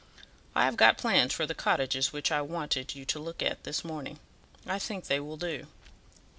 I 0.55 0.65
have 0.65 0.77
got 0.77 0.97
plans 0.97 1.31
for 1.31 1.45
the 1.45 1.53
cottages 1.53 2.11
which 2.11 2.31
I 2.31 2.41
wanted 2.41 2.95
you 2.95 3.05
to 3.05 3.19
look 3.19 3.43
at 3.43 3.65
this 3.65 3.85
morning; 3.85 4.17
I 4.65 4.79
think 4.79 5.05
they 5.05 5.19
will 5.19 5.37
do." 5.37 5.67